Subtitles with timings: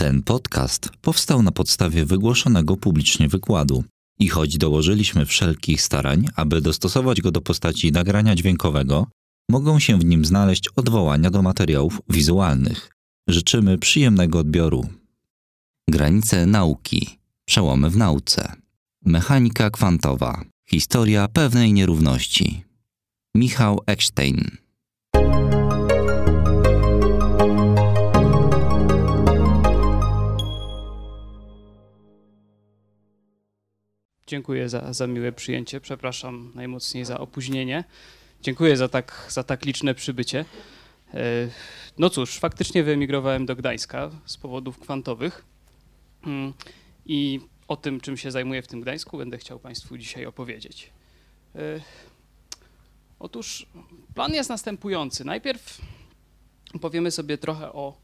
[0.00, 3.84] Ten podcast powstał na podstawie wygłoszonego publicznie wykładu
[4.18, 9.06] i choć dołożyliśmy wszelkich starań, aby dostosować go do postaci nagrania dźwiękowego,
[9.50, 12.90] mogą się w nim znaleźć odwołania do materiałów wizualnych.
[13.28, 14.88] Życzymy przyjemnego odbioru.
[15.90, 18.52] Granice nauki, przełomy w nauce,
[19.04, 22.64] mechanika kwantowa, historia pewnej nierówności.
[23.34, 24.67] Michał Eckstein.
[34.28, 35.80] Dziękuję za, za miłe przyjęcie.
[35.80, 37.84] Przepraszam najmocniej za opóźnienie.
[38.42, 40.44] Dziękuję za tak, za tak liczne przybycie.
[41.14, 41.20] E,
[41.98, 45.44] no cóż, faktycznie wyemigrowałem do Gdańska z powodów kwantowych
[46.26, 46.52] mm,
[47.06, 50.90] i o tym, czym się zajmuję w tym Gdańsku, będę chciał Państwu dzisiaj opowiedzieć.
[51.54, 51.60] E,
[53.18, 53.66] otóż
[54.14, 55.24] plan jest następujący.
[55.24, 55.80] Najpierw
[56.80, 57.96] powiemy sobie trochę o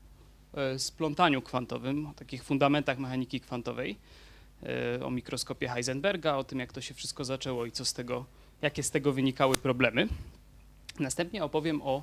[0.54, 3.98] e, splątaniu kwantowym, o takich fundamentach mechaniki kwantowej
[5.04, 8.24] o mikroskopie Heisenberga, o tym, jak to się wszystko zaczęło i co z tego,
[8.62, 10.08] jakie z tego wynikały problemy.
[10.98, 12.02] Następnie opowiem o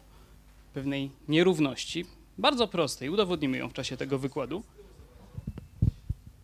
[0.73, 2.05] pewnej nierówności,
[2.37, 4.63] bardzo prostej, udowodnimy ją w czasie tego wykładu.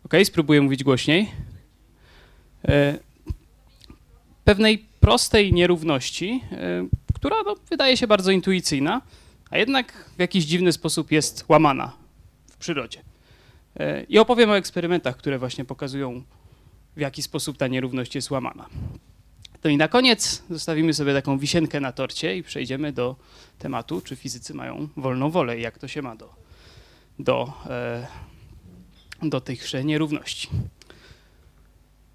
[0.04, 1.30] Ok, spróbuję mówić głośniej.
[2.68, 2.98] E,
[4.44, 9.02] pewnej prostej nierówności, e, która no, wydaje się bardzo intuicyjna,
[9.50, 11.92] a jednak w jakiś dziwny sposób jest łamana
[12.50, 13.07] w przyrodzie.
[13.78, 16.22] E, I opowiem o eksperymentach, które właśnie pokazują,
[16.96, 18.66] w jaki sposób ta nierówność jest łamana.
[19.60, 23.16] To i na koniec zostawimy sobie taką wisienkę na torcie i przejdziemy do
[23.58, 26.34] tematu, czy fizycy mają wolną wolę i jak to się ma do,
[27.18, 28.06] do, e,
[29.22, 30.48] do tychże nierówności.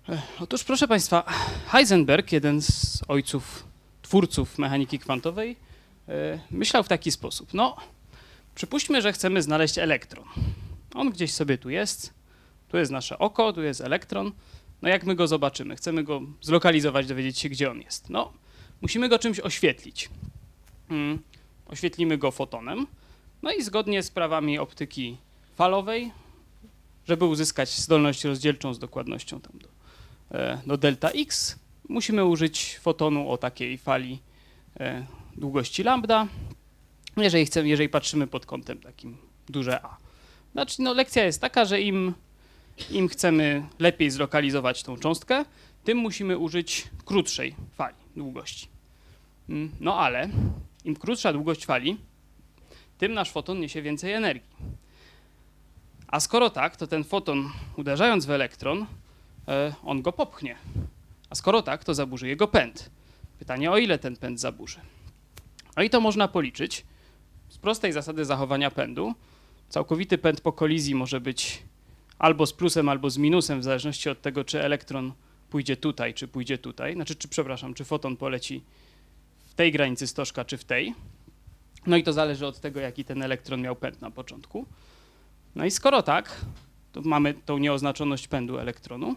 [0.09, 1.23] E, otóż, proszę Państwa,
[1.67, 3.64] Heisenberg, jeden z ojców,
[4.02, 5.56] twórców mechaniki kwantowej,
[6.52, 7.53] myślał w taki sposób.
[7.53, 7.78] No,
[8.56, 10.25] przypuśćmy, że chcemy znaleźć elektron.
[10.94, 12.13] On gdzieś sobie tu jest.
[12.67, 14.31] Tu jest nasze oko, tu jest elektron.
[14.81, 15.75] No jak my go zobaczymy?
[15.75, 18.09] Chcemy go zlokalizować, dowiedzieć się, gdzie on jest.
[18.09, 18.33] No,
[18.81, 20.09] musimy go czymś oświetlić.
[20.90, 21.19] Hmm.
[21.66, 22.88] Oświetlimy go fotonem.
[23.41, 25.18] No i zgodnie z prawami optyki
[25.56, 26.12] falowej,
[27.07, 29.68] żeby uzyskać zdolność rozdzielczą z dokładnością tam do,
[30.38, 34.19] e, do delta x, musimy użyć fotonu o takiej fali
[34.79, 35.06] e,
[35.38, 36.28] długości lambda,
[37.18, 39.18] jeżeli, chcemy, jeżeli patrzymy pod kątem takim
[39.50, 39.97] duże A.
[40.53, 42.14] Znaczy, no, lekcja jest taka, że im,
[42.91, 45.46] im chcemy lepiej zlokalizować tą cząstkę,
[45.84, 48.68] tym musimy użyć krótszej fali długości.
[49.50, 50.30] Mm, no ale
[50.86, 51.97] im krótsza długość fali,
[52.97, 54.50] tym nasz foton niesie więcej energii.
[56.08, 58.86] A skoro tak, to ten foton uderzając w elektron,
[59.47, 60.56] e, on go popchnie.
[61.30, 62.90] A skoro tak, to zaburzy jego pęd.
[63.40, 64.80] Pytanie, o ile ten pęd zaburzy?
[65.78, 66.86] No i to można policzyć
[67.50, 69.13] z prostej zasady zachowania pędu,
[69.73, 71.63] Całkowity pęd po kolizji może być
[72.19, 75.13] albo z plusem, albo z minusem, w zależności od tego, czy elektron
[75.50, 76.94] pójdzie tutaj, czy pójdzie tutaj.
[76.94, 78.63] Znaczy, czy, przepraszam, czy foton poleci
[79.45, 80.94] w tej granicy stożka, czy w tej.
[81.88, 84.66] No i to zależy od tego, jaki ten elektron miał pęd na początku.
[85.56, 86.45] No i skoro tak,
[86.91, 89.16] to mamy tą nieoznaczoność pędu elektronu,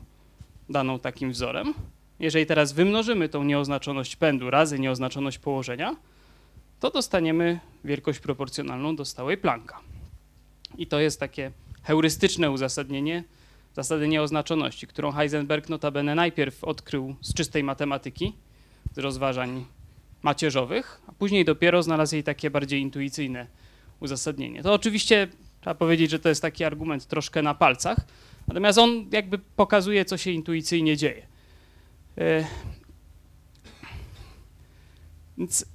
[0.69, 1.75] daną takim wzorem.
[2.21, 5.97] Jeżeli teraz wymnożymy tą nieoznaczoność pędu razy nieoznaczoność położenia,
[6.81, 9.86] to dostaniemy wielkość proporcjonalną do stałej Plancka.
[10.79, 11.51] I to jest takie
[11.83, 13.25] heurystyczne uzasadnienie
[13.75, 18.33] zasady nieoznaczoności, którą Heisenberg notabene najpierw odkrył z czystej matematyki,
[18.93, 19.65] z rozważań
[20.23, 23.47] macierzowych, a później dopiero znalazł jej takie bardziej intuicyjne
[24.01, 24.63] uzasadnienie.
[24.63, 25.29] To oczywiście
[25.61, 27.99] trzeba powiedzieć, że to jest taki argument troszkę na palcach,
[28.49, 31.27] natomiast on jakby pokazuje, co się intuicyjnie dzieje.
[32.19, 32.45] E,
[35.39, 35.67] więc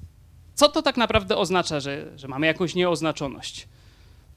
[0.54, 3.68] co to tak naprawdę oznacza, że, że mamy jakąś nieoznaczoność?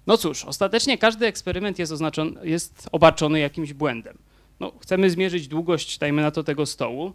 [0.06, 4.19] No cóż, ostatecznie każdy eksperyment jest, oznaczony, jest obarczony jakimś błędem.
[4.60, 7.12] No, chcemy zmierzyć długość, dajmy na to, tego stołu.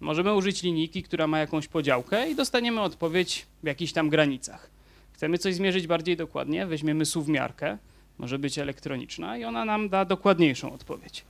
[0.00, 4.70] Możemy użyć linijki, która ma jakąś podziałkę i dostaniemy odpowiedź w jakichś tam granicach.
[5.12, 7.78] Chcemy coś zmierzyć bardziej dokładnie, weźmiemy suwmiarkę,
[8.18, 11.24] może być elektroniczna i ona nam da dokładniejszą odpowiedź.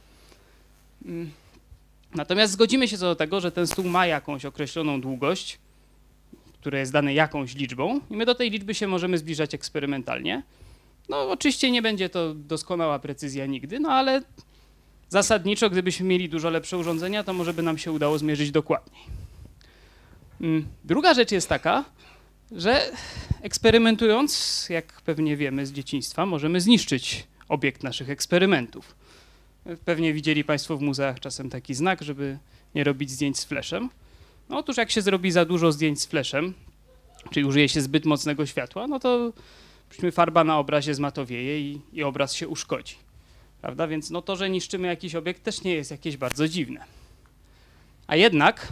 [1.05, 1.31] Mm.
[2.15, 5.59] Natomiast zgodzimy się co do tego, że ten stół ma jakąś określoną długość,
[6.61, 10.43] która jest dane jakąś liczbą i my do tej liczby się możemy zbliżać eksperymentalnie.
[11.09, 14.23] No oczywiście nie będzie to doskonała precyzja nigdy, no ale
[15.09, 19.03] zasadniczo, gdybyśmy mieli dużo lepsze urządzenia, to może by nam się udało zmierzyć dokładniej.
[20.41, 21.85] Mm, druga rzecz jest taka,
[22.53, 22.91] że
[23.43, 28.95] eksperymentując, jak pewnie wiemy z dzieciństwa, możemy zniszczyć obiekt naszych eksperymentów.
[29.85, 32.39] Pewnie widzieli Państwo w muzeach czasem taki znak, żeby
[32.75, 33.91] nie robić zdjęć z fleszem.
[34.49, 36.55] No otóż jak się zrobi za dużo zdjęć z fleszem,
[37.31, 39.33] czyli użyje się zbyt mocnego światła, no to
[40.13, 42.95] farba na obrazie zmatowieje i, i obraz się uszkodzi.
[43.61, 43.87] Prawda?
[43.87, 46.85] Więc no to, że niszczymy jakiś obiekt też nie jest jakieś bardzo dziwne.
[48.07, 48.69] A jednak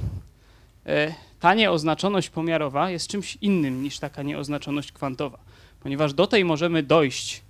[0.86, 5.38] e, ta nieoznaczoność pomiarowa jest czymś innym niż taka nieoznaczoność kwantowa,
[5.80, 7.42] ponieważ do tej możemy dojść,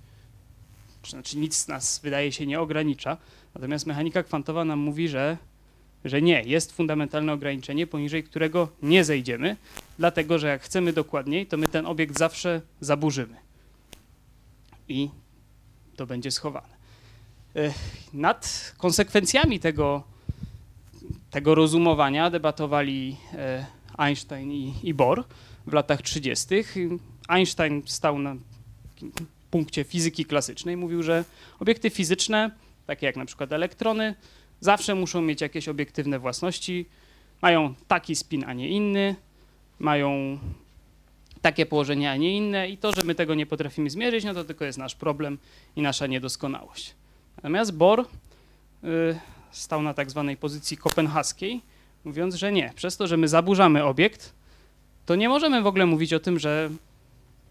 [1.07, 3.17] znaczy nic nas wydaje się nie ogranicza,
[3.55, 5.37] natomiast mechanika kwantowa nam mówi, że,
[6.05, 9.55] że nie, jest fundamentalne ograniczenie, poniżej którego nie zejdziemy,
[9.99, 13.46] dlatego że jak chcemy dokładniej, to my ten obiekt zawsze zaburzymy
[14.89, 15.09] i
[15.95, 16.77] to będzie schowane.
[17.55, 17.73] E,
[18.13, 20.03] nad konsekwencjami tego,
[21.31, 23.65] tego rozumowania debatowali e,
[23.97, 25.23] Einstein i, i Bohr
[25.67, 26.47] w latach 30.
[27.27, 28.35] Einstein stał na
[29.51, 31.25] punkcie fizyki klasycznej, mówił, że
[31.59, 32.51] obiekty fizyczne,
[32.85, 34.15] takie jak na przykład elektrony,
[34.59, 36.85] zawsze muszą mieć jakieś obiektywne własności,
[37.41, 39.15] mają taki spin, a nie inny,
[39.79, 40.39] mają
[41.47, 44.43] takie położenie, a nie inne i to, że my tego nie potrafimy zmierzyć, no to
[44.43, 45.37] tylko jest nasz problem
[45.75, 46.95] i nasza niedoskonałość.
[47.35, 48.05] Natomiast Bohr y,
[49.51, 51.61] stał na tak zwanej pozycji kopenhaskiej,
[52.03, 54.33] mówiąc, że nie, przez to, że my zaburzamy obiekt,
[55.05, 56.69] to nie możemy w ogóle mówić o tym, że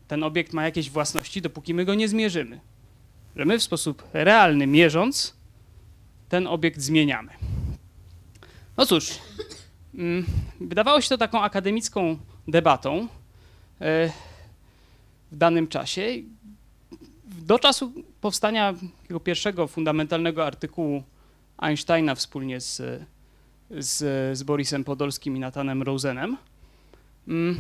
[0.09, 2.61] ten obiekt ma jakieś własności, dopóki my go nie zmierzymy.
[3.37, 5.37] Że my w sposób realny, mierząc,
[6.29, 7.33] ten obiekt zmieniamy.
[8.77, 9.11] No cóż,
[9.95, 10.27] mm,
[10.61, 12.19] wydawało się to taką akademicką
[12.49, 13.09] debatą
[13.81, 16.03] w danym czasie.
[17.25, 21.03] Do czasu powstania jego pierwszego fundamentalnego artykułu
[21.59, 22.83] Einsteina wspólnie z
[23.71, 26.37] z, z Borisem Podolskim i Natanem Rosenem,
[27.29, 27.57] mm,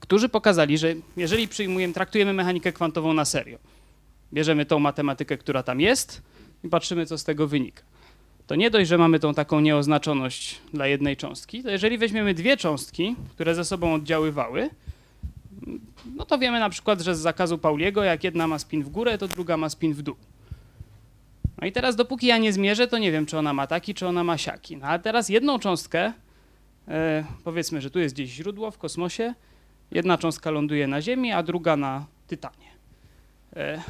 [0.00, 3.58] którzy pokazali, że jeżeli przyjmujemy, traktujemy mechanikę kwantową na serio,
[4.32, 6.22] bierzemy tą matematykę, która tam jest
[6.64, 7.82] i patrzymy, co z tego wynika.
[8.46, 12.56] To nie dość, że mamy tą taką nieoznaczoność dla jednej cząstki, to jeżeli weźmiemy dwie
[12.56, 14.70] cząstki, które ze sobą oddziaływały,
[16.16, 19.18] no to wiemy na przykład, że z zakazu Pauliego, jak jedna ma spin w górę,
[19.18, 20.16] to druga ma spin w dół.
[21.60, 24.06] No i teraz dopóki ja nie zmierzę, to nie wiem, czy ona ma taki, czy
[24.06, 24.76] ona ma siaki.
[24.76, 26.12] No a teraz jedną cząstkę,
[26.88, 29.34] e, powiedzmy, że tu jest gdzieś źródło w kosmosie,
[29.90, 32.70] jedna cząstka ląduje na Ziemi, a druga na Tytanie.
[33.56, 33.82] E,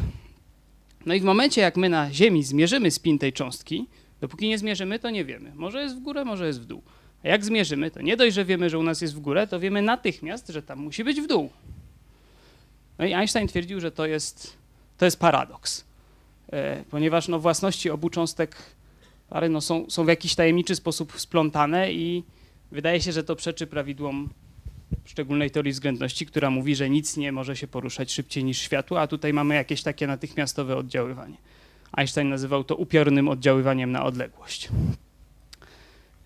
[1.07, 3.87] no i w momencie, jak my na Ziemi zmierzymy spin tej cząstki,
[4.21, 5.53] dopóki nie zmierzymy, to nie wiemy.
[5.55, 6.83] Może jest w górę, może jest w dół.
[7.25, 9.61] A jak zmierzymy, to nie dość, że wiemy, że u nas jest w górę, to
[9.61, 11.51] wiemy natychmiast, że tam musi być w dół.
[12.99, 14.57] No i Einstein twierdził, że to jest,
[14.99, 15.85] to jest paradoks.
[16.53, 18.57] E, ponieważ no, własności obu cząstek
[19.29, 22.25] pary no, są, są w jakiś tajemniczy sposób splątane i
[22.73, 24.29] wydaje się, że to przeczy prawidłom
[25.05, 29.07] szczególnej teorii względności, która mówi, że nic nie może się poruszać szybciej niż światło, a
[29.07, 31.37] tutaj mamy jakieś takie natychmiastowe oddziaływanie.
[31.93, 34.69] Einstein nazywał to upiornym oddziaływaniem na odległość.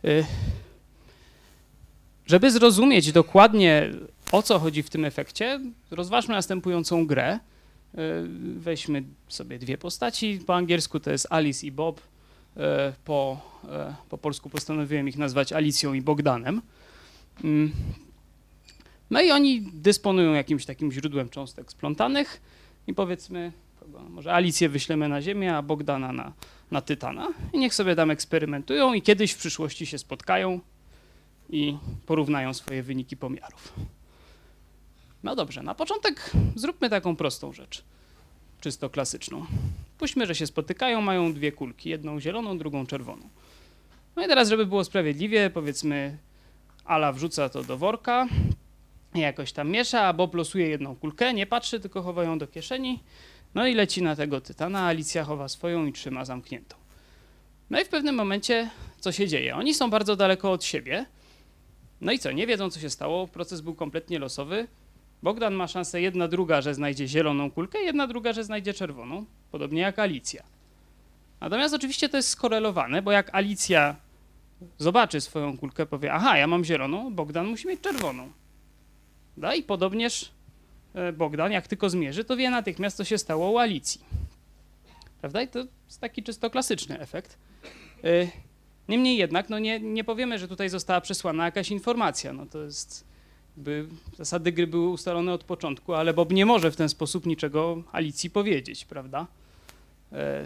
[0.05, 0.25] E,
[2.27, 3.91] żeby zrozumieć dokładnie
[4.33, 5.61] o co chodzi w tym efekcie,
[5.91, 7.29] rozważmy następującą grę.
[7.33, 7.39] E,
[8.57, 10.41] weźmy sobie dwie postaci.
[10.47, 12.01] Po angielsku to jest Alice i Bob.
[12.57, 16.63] E, po, e, po polsku postanowiłem ich nazwać Alicją i Bogdanem.
[17.45, 17.73] Mm.
[19.11, 22.41] No i oni dysponują jakimś takim źródłem cząstek splątanych
[22.87, 23.53] i powiedzmy,
[24.11, 26.33] może Alicję wyślemy na Ziemię, a Bogdana na,
[26.71, 27.29] na Tytana.
[27.53, 30.61] I niech sobie tam eksperymentują i kiedyś w przyszłości się spotkają
[31.55, 33.73] i porównają swoje wyniki pomiarów.
[35.23, 37.85] No dobrze, na początek zróbmy taką prostą rzecz,
[38.61, 39.47] czysto klasyczną.
[39.99, 43.29] Puśćmy, że się spotykają, mają dwie kulki, jedną zieloną, drugą czerwoną.
[44.17, 46.19] No i teraz, żeby było sprawiedliwie, powiedzmy,
[46.85, 48.27] Ala wrzuca to do worka,
[49.15, 53.03] jakoś tam miesza, a Bob losuje jedną kulkę, nie patrzy, tylko chowa ją do kieszeni,
[53.55, 56.77] no i leci na tego tytana, Alicja chowa swoją i trzyma zamkniętą.
[57.71, 59.57] No i w pewnym momencie co się dzieje?
[59.57, 61.07] Oni są bardzo daleko od siebie,
[62.01, 64.67] no i co, nie wiedzą co się stało, proces był kompletnie losowy,
[65.23, 69.81] Bogdan ma szansę jedna druga, że znajdzie zieloną kulkę, jedna druga, że znajdzie czerwoną, podobnie
[69.81, 70.43] jak Alicja.
[71.41, 73.97] Natomiast oczywiście to jest skorelowane, bo jak Alicja
[74.79, 78.33] zobaczy swoją kulkę, powie, aha, ja mam zieloną, Bogdan musi mieć czerwoną.
[79.37, 79.55] Da?
[79.55, 80.31] I podobnież
[80.95, 84.01] e, Bogdan, jak tylko zmierzy, to wie natychmiast, co się stało u Alicji.
[85.21, 85.43] Prawda?
[85.43, 87.39] I to jest taki czysto klasyczny efekt.
[88.89, 92.33] Niemniej jednak, no nie, nie powiemy, że tutaj została przesłana jakaś informacja.
[92.33, 93.15] No to jest
[93.57, 93.87] by
[94.17, 98.31] zasady gry były ustalone od początku, ale Bob nie może w ten sposób niczego Alicji
[98.31, 99.27] powiedzieć, prawda?
[100.13, 100.45] E,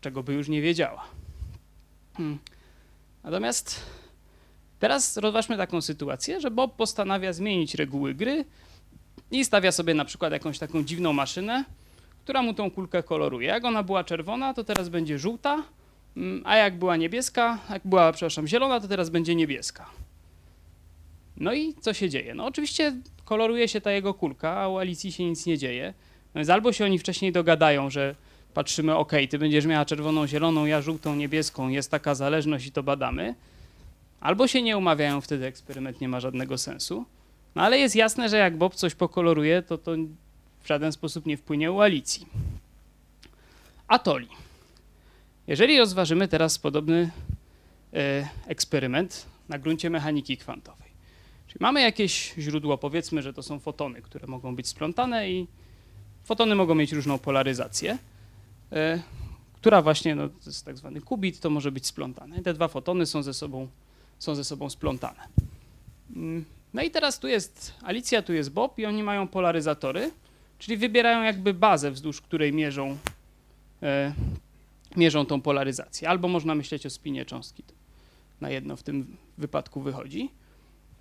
[0.00, 1.04] czego by już nie wiedziała.
[2.16, 2.38] Hmm.
[3.24, 3.80] Natomiast
[4.78, 8.44] teraz rozważmy taką sytuację, że Bob postanawia zmienić reguły gry
[9.30, 11.64] i stawia sobie na przykład jakąś taką dziwną maszynę,
[12.24, 13.48] która mu tą kulkę koloruje.
[13.48, 15.62] Jak ona była czerwona, to teraz będzie żółta,
[16.44, 19.86] a jak była niebieska, jak była, przepraszam, zielona, to teraz będzie niebieska.
[21.36, 22.34] No i co się dzieje?
[22.34, 25.94] No oczywiście koloruje się ta jego kulka, a u Alicji się nic nie dzieje,
[26.34, 28.14] No więc albo się oni wcześniej dogadają, że
[28.54, 32.82] patrzymy, ok, ty będziesz miała czerwoną, zieloną, ja żółtą, niebieską, jest taka zależność i to
[32.82, 33.34] badamy.
[34.20, 37.04] Albo się nie umawiają, wtedy eksperyment nie ma żadnego sensu.
[37.54, 39.92] No ale jest jasne, że jak Bob coś pokoloruje, to to
[40.60, 42.26] w żaden sposób nie wpłynie u Alicji.
[43.88, 44.28] Atoli.
[45.48, 47.10] Jeżeli rozważymy teraz podobny
[47.94, 50.88] e, eksperyment na gruncie mechaniki kwantowej,
[51.46, 55.46] czyli mamy jakieś źródło, powiedzmy, że to są fotony, które mogą być splątane i
[56.24, 57.98] fotony mogą mieć różną polaryzację,
[58.72, 59.02] e,
[59.52, 62.42] która właśnie, no, to jest tak zwany kubit, to może być splątane.
[62.42, 63.68] Te dwa fotony są ze sobą,
[64.18, 65.20] są ze sobą splątane.
[66.16, 70.10] Mm, no i teraz tu jest Alicja, tu jest Bob i oni mają polaryzatory,
[70.58, 72.96] czyli wybierają jakby bazę, wzdłuż której mierzą,
[73.82, 74.12] e,
[74.96, 76.08] mierzą tą polaryzację.
[76.08, 77.64] Albo można myśleć o spinie cząstki.
[78.40, 80.30] Na jedno w tym wypadku wychodzi.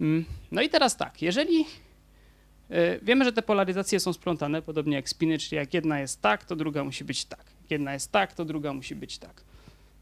[0.02, 1.66] Mm, no i teraz tak, jeżeli
[2.70, 6.46] e, wiemy, że te polaryzacje są splątane, podobnie jak spiny, czyli jak jedna jest tak,
[6.46, 7.46] to druga musi być tak.
[7.62, 9.44] Jak jedna jest tak, to druga musi być tak.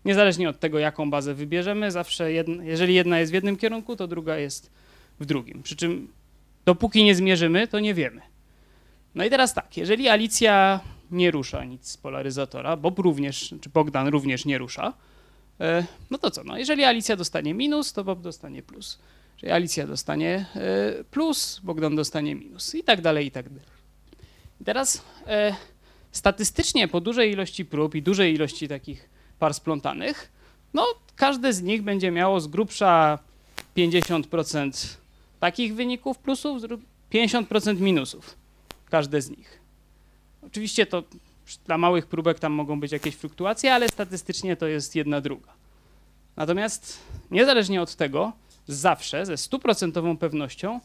[0.06, 4.08] Niezależnie od tego, jaką bazę wybierzemy, zawsze jedna, jeżeli jedna jest w jednym kierunku, to
[4.08, 4.72] druga jest
[5.20, 5.63] w drugim.
[5.63, 6.13] Przy czym
[6.65, 8.22] dopóki nie zmierzymy, to nie wiemy.
[9.15, 10.80] No i teraz tak, jeżeli Alicja
[11.12, 14.93] nie rusza nic z polaryzatora, Bob również, czy Bogdan również nie rusza,
[15.59, 16.43] e, no to co?
[16.43, 19.00] No jeżeli Alicja dostanie minus, to Bob dostanie plus.
[19.38, 23.75] Czyli Alicja dostanie e, plus, Bogdan dostanie minus i tak dalej, i tak dalej.
[24.62, 25.55] I teraz e,
[26.12, 29.09] statystycznie po dużej ilości prób i dużej ilości takich
[29.39, 30.31] par splątanych,
[30.74, 30.85] no
[31.15, 33.19] każde z nich będzie miało z grubsza
[33.77, 34.97] 50%
[35.39, 36.62] takich wyników plusów,
[37.12, 38.35] 50% minusów.
[38.89, 39.64] Każde z nich.
[40.48, 41.04] Oczywiście to
[41.66, 45.54] dla małych próbek tam mogą być jakieś fluktuacje, ale statystycznie to jest jedna druga.
[46.36, 47.00] Natomiast
[47.32, 48.32] niezależnie od tego,
[48.68, 50.80] zawsze ze stuprocentową pewnością,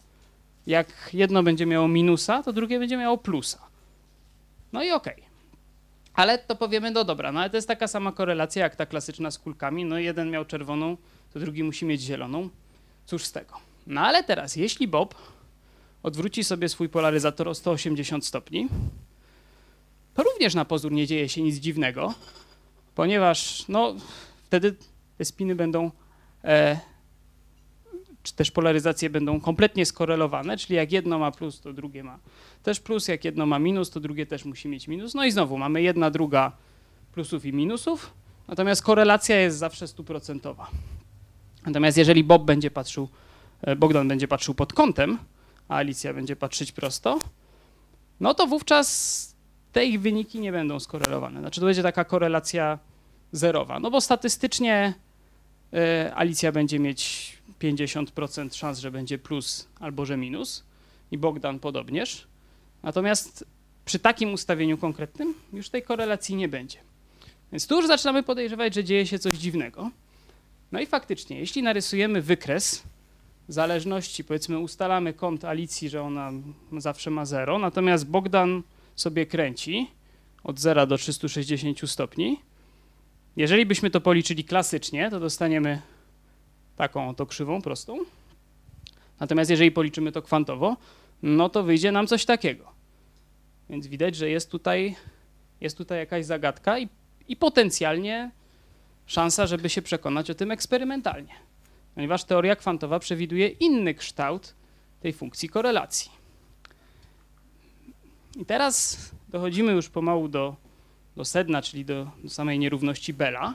[0.66, 3.58] jak jedno będzie miało minusa, to drugie będzie miało plusa.
[4.72, 5.14] No i okej.
[5.14, 5.30] Okay.
[6.14, 9.30] Ale to powiemy, no dobra, no ale to jest taka sama korelacja jak ta klasyczna
[9.30, 9.84] z kulkami.
[9.84, 10.96] No jeden miał czerwoną,
[11.32, 12.48] to drugi musi mieć zieloną.
[13.06, 13.54] Cóż z tego?
[13.86, 15.14] No ale teraz, jeśli Bob
[16.02, 18.68] odwróci sobie swój polaryzator o 180 stopni,
[20.14, 22.14] to również na pozór nie dzieje się nic dziwnego,
[22.94, 23.94] ponieważ no,
[24.44, 24.76] wtedy
[25.18, 25.90] te spiny będą,
[26.44, 26.80] e,
[28.22, 32.18] czy też polaryzacje będą kompletnie skorelowane, czyli jak jedno ma plus, to drugie ma
[32.62, 35.14] też plus, jak jedno ma minus, to drugie też musi mieć minus.
[35.14, 36.52] No i znowu mamy jedna, druga
[37.12, 38.12] plusów i minusów,
[38.48, 40.70] natomiast korelacja jest zawsze stuprocentowa.
[41.66, 43.08] Natomiast jeżeli Bob będzie patrzył
[43.62, 45.18] E, Bogdan będzie patrzył pod kątem,
[45.68, 47.18] a Alicja będzie patrzeć prosto,
[48.20, 49.29] no to wówczas
[49.72, 51.40] te ich wyniki nie będą skorelowane.
[51.40, 52.78] Znaczy to będzie taka korelacja
[53.32, 53.80] zerowa.
[53.80, 54.94] No bo statystycznie
[55.74, 60.64] y, Alicja będzie mieć 50% szans, że będzie plus albo że minus
[61.10, 62.26] i Bogdan podobnież.
[62.82, 63.44] Natomiast
[63.84, 66.78] przy takim ustawieniu konkretnym już tej korelacji nie będzie.
[67.52, 69.90] Więc tu już zaczynamy podejrzewać, że dzieje się coś dziwnego.
[70.72, 72.82] No i faktycznie, jeśli narysujemy wykres
[73.48, 76.32] zależności, powiedzmy ustalamy kąt Alicji, że ona
[76.78, 78.62] zawsze ma 0, natomiast Bogdan
[79.00, 79.90] sobie kręci
[80.44, 82.40] od 0 do 360 stopni.
[83.36, 85.82] Jeżeli byśmy to policzyli klasycznie, to dostaniemy
[86.76, 87.98] taką oto krzywą prostą.
[89.20, 90.76] Natomiast jeżeli policzymy to kwantowo,
[91.22, 92.72] no to wyjdzie nam coś takiego.
[93.70, 94.96] Więc widać, że jest tutaj,
[95.60, 96.88] jest tutaj jakaś zagadka i,
[97.28, 98.30] i potencjalnie
[99.06, 101.50] szansa, żeby się przekonać o tym eksperymentalnie
[101.94, 104.54] ponieważ teoria kwantowa przewiduje inny kształt
[105.00, 106.10] tej funkcji korelacji.
[108.36, 110.56] I teraz dochodzimy już pomału do,
[111.16, 113.54] do sedna, czyli do, do samej nierówności Bela.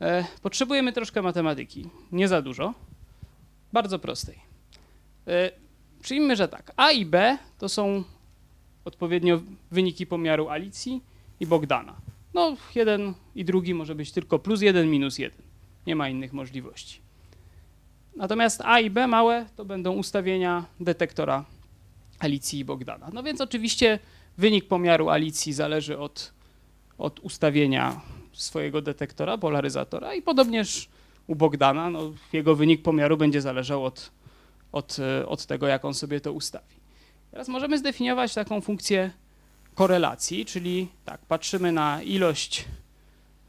[0.00, 2.74] E, potrzebujemy troszkę matematyki, nie za dużo,
[3.72, 4.38] bardzo prostej.
[5.26, 5.50] E,
[6.02, 8.04] przyjmijmy, że tak, A i B to są
[8.84, 11.00] odpowiednio wyniki pomiaru Alicji
[11.40, 11.96] i Bogdana.
[12.34, 15.42] No, jeden i drugi może być tylko plus jeden, minus jeden.
[15.86, 17.00] Nie ma innych możliwości.
[18.16, 21.44] Natomiast A i B małe to będą ustawienia detektora
[22.24, 23.10] Alicji i Bogdana.
[23.12, 23.98] No więc oczywiście
[24.38, 26.32] wynik pomiaru Alicji zależy od,
[26.98, 28.00] od ustawienia
[28.32, 30.88] swojego detektora, polaryzatora i podobnież
[31.26, 34.10] u Bogdana no, jego wynik pomiaru będzie zależał od,
[34.72, 36.74] od, od tego, jak on sobie to ustawi.
[37.30, 39.10] Teraz możemy zdefiniować taką funkcję
[39.74, 42.64] korelacji, czyli tak, patrzymy na ilość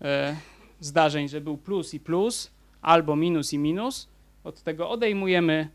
[0.02, 0.38] e,
[0.80, 2.52] zdarzeń, że był plus i plus,
[2.82, 4.08] albo minus i minus,
[4.44, 5.70] od tego odejmujemy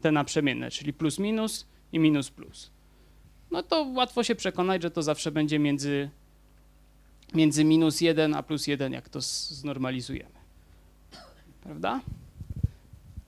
[0.00, 2.70] te naprzemienne, czyli plus minus i minus plus.
[3.50, 6.10] No to łatwo się przekonać, że to zawsze będzie między,
[7.34, 10.42] między minus 1 a plus 1, jak to znormalizujemy.
[11.62, 12.00] Prawda?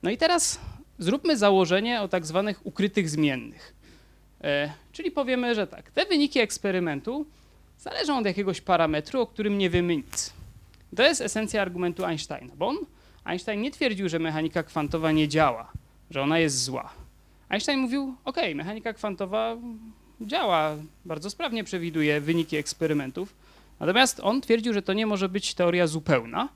[0.02, 0.60] No i teraz
[0.98, 3.74] zróbmy założenie o tak zwanych ukrytych zmiennych.
[4.44, 7.26] E, czyli powiemy, że tak, te wyniki eksperymentu
[7.78, 10.32] zależą od jakiegoś parametru, o którym nie wiemy nic.
[10.96, 12.76] To jest esencja argumentu Einsteina, bo on,
[13.24, 15.72] Einstein nie twierdził, że mechanika kwantowa nie działa,
[16.10, 17.03] że ona jest zła.
[17.54, 19.56] Einstein mówił, ok, mechanika kwantowa
[20.20, 23.34] działa, bardzo sprawnie przewiduje wyniki eksperymentów,
[23.80, 26.48] natomiast on twierdził, że to nie może być teoria zupełna,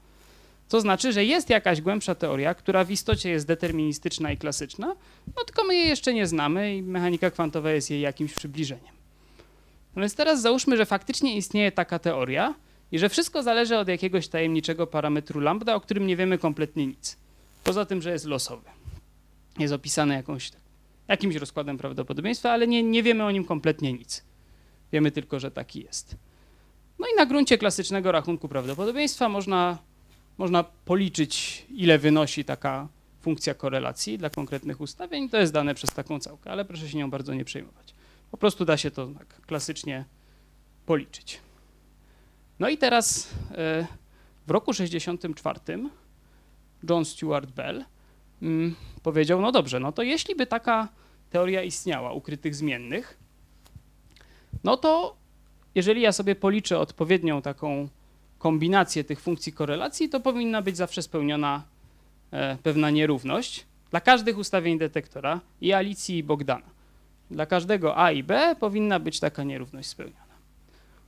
[0.68, 4.96] to znaczy, że jest jakaś głębsza teoria, która w istocie jest deterministyczna i klasyczna,
[5.36, 8.94] no tylko my jej jeszcze nie znamy i mechanika kwantowa jest jej jakimś przybliżeniem.
[9.96, 12.54] No więc teraz załóżmy, że faktycznie istnieje taka teoria
[12.92, 17.16] i że wszystko zależy od jakiegoś tajemniczego parametru lambda, o którym nie wiemy kompletnie nic.
[17.64, 18.68] Poza tym, że jest losowy.
[19.58, 20.50] Jest opisany jakąś,
[21.08, 24.24] jakimś rozkładem prawdopodobieństwa, ale nie, nie wiemy o nim kompletnie nic.
[24.92, 26.16] Wiemy tylko, że taki jest.
[26.98, 29.78] No i na gruncie klasycznego rachunku prawdopodobieństwa można
[30.38, 32.88] można policzyć, ile wynosi taka
[33.20, 35.28] funkcja korelacji dla konkretnych ustawień.
[35.28, 37.94] To jest dane przez taką całkę, ale proszę się nią bardzo nie przejmować.
[38.30, 40.04] Po prostu da się to tak klasycznie
[40.86, 41.40] policzyć.
[42.58, 43.86] No i teraz e,
[44.46, 45.60] w roku 64
[46.90, 47.84] John Stuart Bell
[48.42, 50.88] mm, powiedział, no dobrze, no to jeśli by taka
[51.30, 53.18] teoria istniała ukrytych zmiennych,
[54.64, 55.16] no to
[55.74, 57.88] jeżeli ja sobie policzę odpowiednią taką
[58.38, 61.62] kombinację tych funkcji korelacji, to powinna być zawsze spełniona
[62.30, 66.66] e, pewna nierówność dla każdych ustawień detektora i Alicji i Bogdana.
[67.30, 70.34] Dla każdego A i B powinna być taka nierówność spełniona.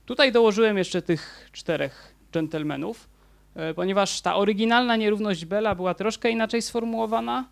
[0.05, 3.09] Tutaj dołożyłem jeszcze tych czterech dżentelmenów,
[3.55, 7.45] e, ponieważ ta oryginalna nierówność Bella była troszkę inaczej sformułowana.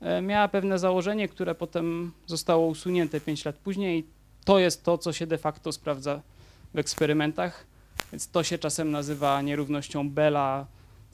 [0.00, 4.06] E, miała pewne założenie, które potem zostało usunięte 5 lat później.
[4.44, 6.22] To jest to, co się de facto sprawdza
[6.74, 7.66] w eksperymentach.
[8.12, 10.66] Więc to się czasem nazywa nierównością Bela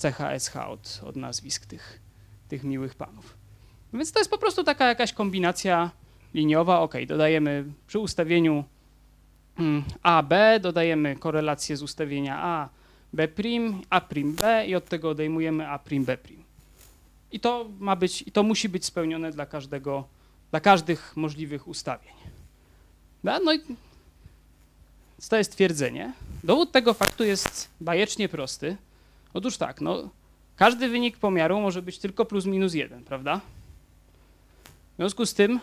[0.03, 2.01] CHSH od, od nazwisk tych,
[2.49, 3.37] tych miłych panów.
[3.93, 5.91] Więc to jest po prostu taka jakaś kombinacja
[6.35, 6.81] liniowa.
[6.81, 8.65] Ok, dodajemy przy ustawieniu
[9.59, 12.69] mm, A, B, dodajemy korelację z ustawienia A,
[13.13, 13.29] B',
[13.91, 16.40] A', B i od tego odejmujemy A', B'.
[17.33, 20.09] I to ma być, i to musi być spełnione dla każdego,
[20.51, 22.13] dla każdych możliwych ustawień.
[23.25, 23.61] No i
[25.29, 26.13] to jest twierdzenie.
[26.45, 28.77] Dowód tego faktu jest bajecznie prosty.
[29.35, 30.09] Otóż tak, no,
[30.57, 33.41] każdy wynik pomiaru może być tylko plus minus jeden, prawda?
[34.93, 35.61] W związku z tym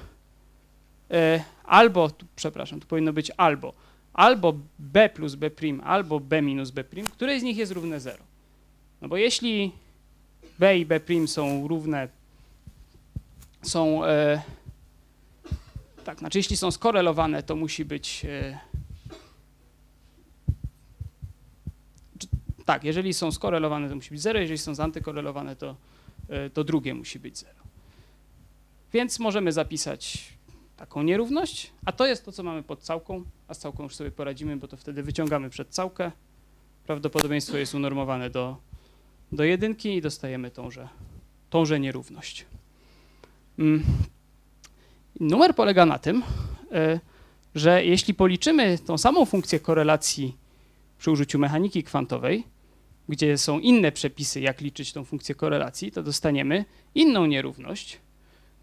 [1.12, 3.74] e, albo, tu, przepraszam, tu powinno być albo,
[4.14, 5.52] albo b plus b',
[5.84, 8.24] albo b minus b', której z nich jest równe 0.
[9.02, 9.72] No bo jeśli
[10.60, 12.10] b i b' są równe,
[13.62, 14.42] są, e,
[16.04, 18.60] tak, znaczy jeśli są skorelowane, to musi być e,
[22.66, 25.76] tak, jeżeli są skorelowane, to musi być 0, jeżeli są zantykorelowane, to,
[26.30, 27.54] e, to drugie musi być 0.
[28.94, 30.34] Więc możemy zapisać
[30.78, 34.12] taką nierówność, a to jest to, co mamy pod całką, a z całką już sobie
[34.12, 36.12] poradzimy, bo to wtedy wyciągamy przed całkę.
[36.86, 38.58] Prawdopodobieństwo jest unormowane do,
[39.32, 40.88] do jedynki i dostajemy tąże,
[41.50, 42.46] tąże nierówność.
[43.60, 43.84] Mm.
[45.20, 46.24] Numer polega na tym,
[46.72, 47.00] e,
[47.56, 50.38] że jeśli policzymy tą samą funkcję korelacji
[50.98, 52.44] przy użyciu mechaniki kwantowej,
[53.10, 58.00] gdzie są inne przepisy, jak liczyć tą funkcję korelacji, to dostaniemy inną nierówność,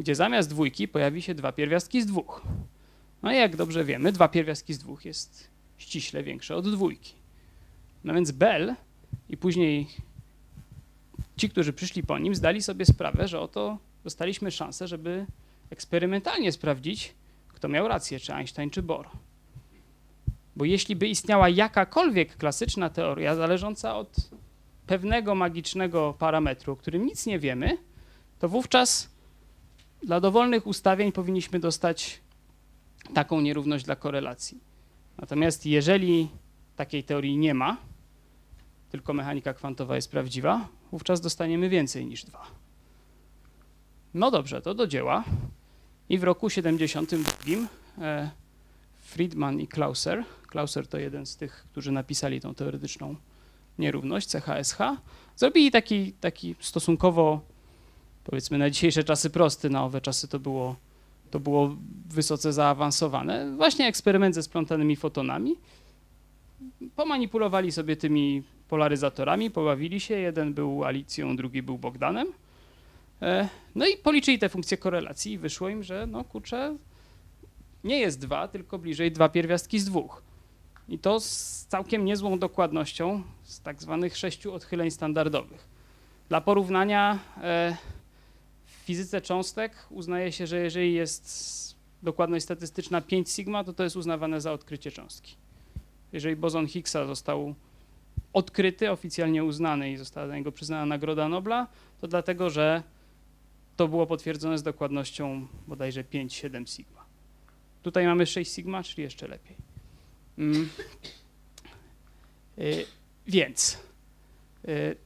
[0.01, 2.43] gdzie zamiast dwójki pojawi się dwa pierwiastki z dwóch.
[3.23, 5.49] No i jak dobrze wiemy, dwa pierwiastki z dwóch jest
[5.79, 7.15] ściśle większe od dwójki.
[8.05, 8.75] No więc Bell
[9.29, 9.87] i później
[11.37, 15.27] ci, którzy przyszli po nim, zdali sobie sprawę, że oto dostaliśmy szansę, żeby
[15.71, 17.15] eksperymentalnie sprawdzić,
[17.49, 19.09] kto miał rację, czy Einstein, czy Bohr.
[20.57, 24.17] Bo jeśli by istniała jakakolwiek klasyczna teoria zależąca od
[24.87, 27.79] pewnego magicznego parametru, o którym nic nie wiemy,
[28.39, 29.11] to wówczas
[30.03, 32.21] dla dowolnych ustawień powinniśmy dostać
[33.15, 34.59] taką nierówność dla korelacji.
[35.19, 36.29] Natomiast jeżeli
[36.77, 37.77] takiej teorii nie ma,
[38.95, 42.47] tylko mechanika kwantowa jest prawdziwa, wówczas dostaniemy więcej niż dwa.
[44.15, 45.25] No dobrze, to do dzieła.
[46.09, 47.35] I w roku 72
[47.99, 48.31] e,
[49.03, 53.17] Friedman i Clauser Clauser to jeden z tych, którzy napisali tą teoretyczną
[53.79, 54.79] nierówność, CHSH,
[55.37, 57.41] zrobili taki, taki stosunkowo,
[58.25, 60.77] powiedzmy na dzisiejsze czasy prosty, na owe czasy to było,
[61.31, 61.77] to było
[62.09, 65.57] wysoce zaawansowane, właśnie eksperyment ze splątanymi fotonami.
[66.97, 72.33] Pomanipulowali sobie tymi polaryzatorami, pobawili się, jeden był Alicją, drugi był Bogdanem.
[73.23, 76.77] E, no i policzyli te funkcje korelacji i wyszło im, że no kurczę,
[77.85, 80.23] nie jest dwa, tylko bliżej dwa pierwiastki z dwóch.
[80.89, 85.69] I to z całkiem niezłą dokładnością z tak zwanych sześciu odchyleń standardowych.
[86.29, 87.77] Dla porównania e,
[88.67, 91.55] w fizyce cząstek uznaje się, że jeżeli jest
[92.03, 95.37] dokładność statystyczna 5 sigma, to to jest uznawane za odkrycie cząstki.
[96.15, 97.55] Jeżeli bozon Higgsa został
[98.33, 101.67] odkryty, oficjalnie uznany i została za niego przyznana Nagroda Nobla,
[102.01, 102.83] to dlatego, że
[103.77, 107.05] to było potwierdzone z dokładnością bodajże 5-7 sigma.
[107.83, 109.57] Tutaj mamy 6 sigma, czyli jeszcze lepiej.
[110.39, 110.69] Mm.
[112.59, 112.87] Y,
[113.27, 113.79] więc
[114.69, 114.97] y,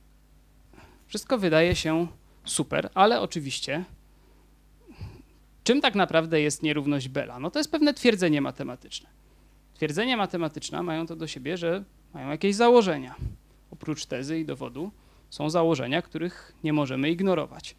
[1.07, 2.07] wszystko wydaje się
[2.45, 3.85] super, ale oczywiście
[5.65, 7.39] czym tak naprawdę jest nierówność Bela?
[7.39, 9.09] No to jest pewne twierdzenie matematyczne.
[9.79, 13.15] Twierdzenia matematyczne mają to do siebie, że mają jakieś założenia.
[13.71, 14.91] Oprócz tezy i dowodu
[15.31, 17.77] są założenia, których nie możemy ignorować.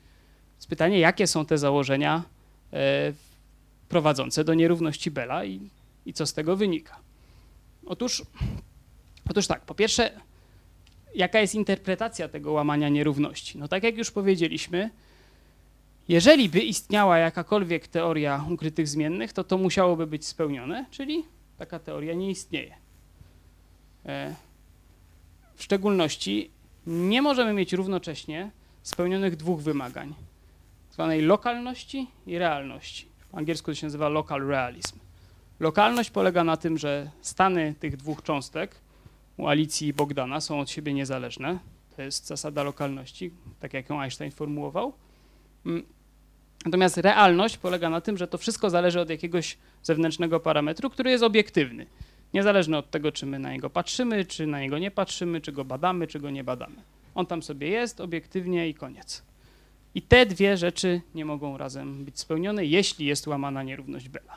[0.53, 2.23] Więc pytanie, jakie są te założenia
[2.73, 3.13] e,
[3.89, 5.69] prowadzące do nierówności Bela i,
[6.05, 6.99] i co z tego wynika?
[7.85, 8.23] Otóż,
[9.29, 10.11] otóż tak, po pierwsze,
[11.15, 13.57] jaka jest interpretacja tego łamania nierówności?
[13.57, 14.89] No tak jak już powiedzieliśmy,
[16.09, 21.23] jeżeli by istniała jakakolwiek teoria ukrytych zmiennych, to to musiałoby być spełnione, czyli
[21.59, 22.75] taka teoria nie istnieje.
[24.05, 24.35] E,
[25.55, 26.51] w szczególności
[26.87, 28.51] nie możemy mieć równocześnie
[28.83, 30.13] spełnionych dwóch wymagań,
[30.91, 33.07] zwanej lokalności i realności.
[33.31, 34.99] Po angielsku to się nazywa local realism.
[35.59, 38.75] Lokalność polega na tym, że stany tych dwóch cząstek
[39.37, 41.59] u Alicji i Bogdana są od siebie niezależne.
[41.95, 44.93] To jest zasada lokalności, tak jak ją Einstein formułował.
[46.65, 51.23] Natomiast realność polega na tym, że to wszystko zależy od jakiegoś zewnętrznego parametru, który jest
[51.23, 51.85] obiektywny.
[52.33, 55.65] Niezależny od tego, czy my na niego patrzymy, czy na niego nie patrzymy, czy go
[55.65, 56.75] badamy, czy go nie badamy.
[57.15, 59.23] On tam sobie jest obiektywnie i koniec.
[59.95, 64.35] I te dwie rzeczy nie mogą razem być spełnione, jeśli jest łamana nierówność Bela.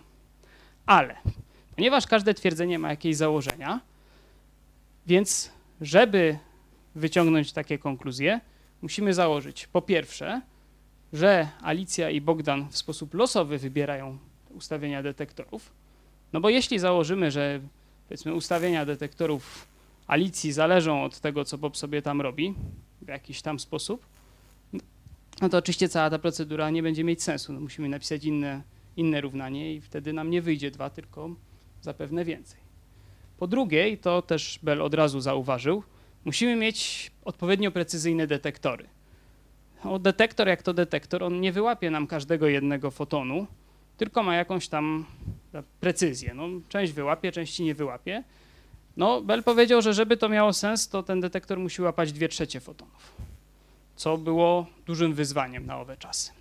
[0.87, 1.17] Ale
[1.77, 3.81] ponieważ każde twierdzenie ma jakieś założenia,
[5.07, 6.39] więc żeby
[6.95, 8.41] wyciągnąć takie konkluzje,
[8.83, 10.41] musimy założyć po pierwsze,
[11.13, 14.19] że Alicja i Bogdan w sposób losowy wybierają
[14.51, 15.73] ustawienia detektorów.
[16.33, 17.61] No bo jeśli założymy, że
[18.09, 19.69] powiedzmy ustawienia detektorów
[20.07, 22.55] Alicji zależą od tego, co Bob sobie tam robi
[23.03, 24.07] w jakiś tam sposób,
[25.41, 27.53] no to oczywiście cała ta procedura nie będzie mieć sensu.
[27.53, 28.63] No musimy napisać inne,
[28.97, 31.31] inne równanie i wtedy nam nie wyjdzie dwa, tylko
[31.81, 32.61] zapewne więcej.
[33.39, 35.83] Po drugie, i to też Bell od razu zauważył,
[36.25, 38.89] musimy mieć odpowiednio precyzyjne detektory.
[39.85, 43.47] No, detektor jak to detektor, on nie wyłapie nam każdego jednego fotonu,
[43.97, 45.05] tylko ma jakąś tam
[45.81, 46.35] precyzję.
[46.35, 48.25] No, część wyłapie, części nie wyłapie.
[48.97, 52.61] No, Bell powiedział, że żeby to miało sens, to ten detektor musi łapać dwie trzecie
[52.61, 53.13] fotonów,
[53.97, 56.33] co było dużym wyzwaniem na owe czasy.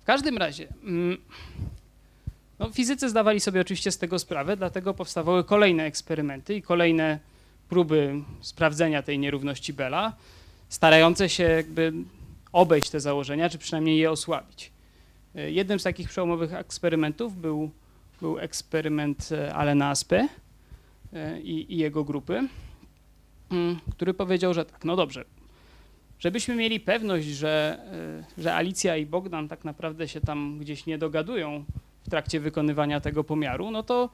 [0.00, 1.18] W każdym razie, mm,
[2.58, 7.18] no, fizycy zdawali sobie oczywiście z tego sprawę, dlatego powstawały kolejne eksperymenty i kolejne
[7.68, 10.16] próby sprawdzenia tej nierówności Bella,
[10.68, 11.92] starające się jakby
[12.52, 14.72] obejść te założenia, czy przynajmniej je osłabić.
[15.34, 17.70] E, jednym z takich przełomowych eksperymentów był,
[18.20, 20.28] był eksperyment e, Alena Aspe
[21.12, 22.48] e, i, i jego grupy,
[23.50, 25.24] mm, który powiedział, że tak, no dobrze,
[26.18, 27.78] żebyśmy mieli pewność, że,
[28.38, 31.64] że Alicja i Bogdan tak naprawdę się tam gdzieś nie dogadują
[32.06, 34.10] w trakcie wykonywania tego pomiaru, no to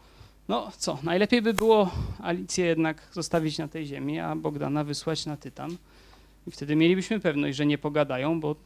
[0.49, 1.91] no co, najlepiej by było
[2.23, 5.77] Alicję jednak zostawić na tej ziemi, a Bogdana wysłać na Tytan.
[6.47, 8.57] I wtedy mielibyśmy pewność, że nie pogadają, bo,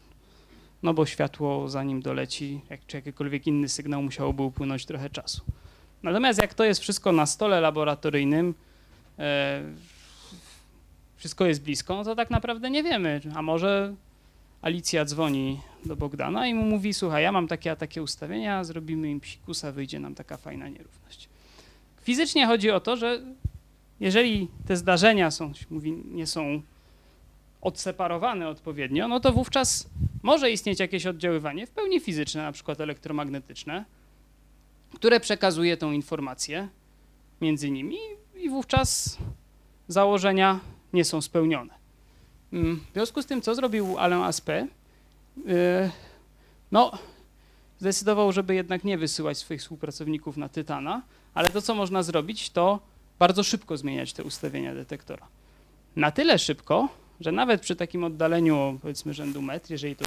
[0.82, 5.42] no bo światło zanim doleci, jak, czy jakikolwiek inny sygnał musiałoby upłynąć trochę czasu.
[6.02, 8.54] Natomiast jak to jest wszystko na stole laboratoryjnym,
[9.18, 9.62] e,
[11.16, 13.20] wszystko jest blisko, no to tak naprawdę nie wiemy.
[13.34, 13.94] A może
[14.62, 19.10] Alicja dzwoni do Bogdana i mu mówi, słuchaj, ja mam takie a takie ustawienia, zrobimy
[19.10, 21.28] im psikusa, wyjdzie nam taka fajna nierówność.
[22.02, 23.20] Fizycznie chodzi o to, że
[24.00, 26.62] jeżeli te zdarzenia są, mówi, nie są
[27.60, 29.88] odseparowane odpowiednio, no to wówczas
[30.22, 33.84] może istnieć jakieś oddziaływanie w pełni fizyczne, na przykład elektromagnetyczne,
[34.94, 36.68] które przekazuje tą informację
[37.40, 37.96] między nimi
[38.36, 39.18] i wówczas
[39.88, 40.60] założenia
[40.92, 41.74] nie są spełnione.
[42.52, 44.74] Mm, w związku z tym, co zrobił Alain Aspect?
[46.72, 46.92] No,
[47.78, 51.02] zdecydował, żeby jednak nie wysyłać swoich współpracowników na Tytana,
[51.34, 52.80] ale to, co można zrobić, to
[53.18, 55.26] bardzo szybko zmieniać te ustawienia detektora.
[55.96, 56.88] Na tyle szybko,
[57.20, 60.04] że nawet przy takim oddaleniu, powiedzmy, rzędu metr, jeżeli to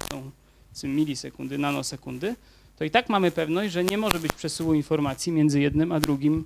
[0.72, 2.36] są milisekundy, nanosekundy,
[2.78, 6.44] to i tak mamy pewność, że nie może być przesyłu informacji między jednym a drugim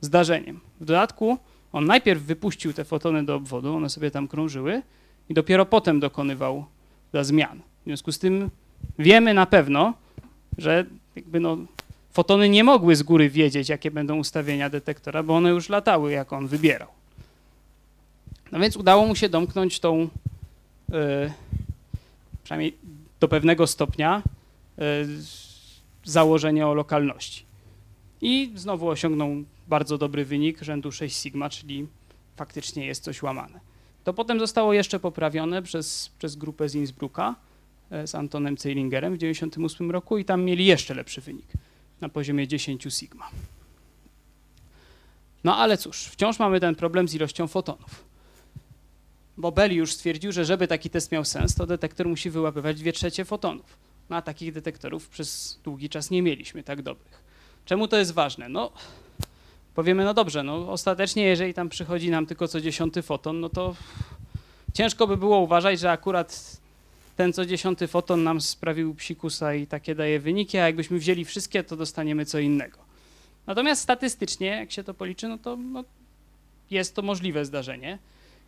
[0.00, 0.60] zdarzeniem.
[0.80, 1.38] W dodatku
[1.72, 4.82] on najpierw wypuścił te fotony do obwodu, one sobie tam krążyły
[5.28, 6.64] i dopiero potem dokonywał
[7.22, 7.60] zmian.
[7.82, 8.50] W związku z tym
[8.98, 9.94] wiemy na pewno,
[10.58, 11.56] że jakby no,
[12.12, 16.32] fotony nie mogły z góry wiedzieć, jakie będą ustawienia detektora, bo one już latały, jak
[16.32, 16.88] on wybierał.
[18.54, 20.08] No więc udało mu się domknąć tą,
[20.88, 21.32] yy,
[22.44, 22.76] przynajmniej
[23.20, 24.22] do pewnego stopnia,
[24.78, 24.84] yy,
[26.04, 27.44] założenie o lokalności.
[28.20, 29.30] I znowu osiągnął
[29.68, 31.86] bardzo dobry wynik rzędu 6 sigma, czyli
[32.36, 33.60] faktycznie jest coś łamane.
[34.04, 37.34] To potem zostało jeszcze poprawione przez, przez grupę z Innsbrucka
[37.90, 41.46] e, z Antonem Zeilingerem w 1998 roku i tam mieli jeszcze lepszy wynik
[42.00, 43.30] na poziomie 10 sigma.
[45.44, 48.13] No ale cóż, wciąż mamy ten problem z ilością fotonów.
[49.36, 52.92] Bo Bell już stwierdził, że żeby taki test miał sens, to detektor musi wyłapywać 2
[52.92, 53.76] trzecie fotonów.
[54.10, 57.24] No a takich detektorów przez długi czas nie mieliśmy tak dobrych.
[57.64, 58.48] Czemu to jest ważne?
[58.48, 58.72] No,
[59.74, 63.76] powiemy, no dobrze, no ostatecznie jeżeli tam przychodzi nam tylko co dziesiąty foton, no to
[64.74, 66.60] ciężko by było uważać, że akurat
[67.16, 71.64] ten co dziesiąty foton nam sprawił psikusa i takie daje wyniki, a jakbyśmy wzięli wszystkie,
[71.64, 72.78] to dostaniemy co innego.
[73.46, 75.84] Natomiast statystycznie, jak się to policzy, no to no,
[76.70, 77.98] jest to możliwe zdarzenie.